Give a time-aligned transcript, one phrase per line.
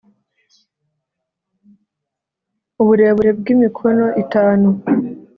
[2.81, 4.69] uburebure bw imikono itanu